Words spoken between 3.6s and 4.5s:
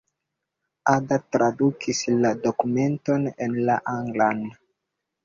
la anglan.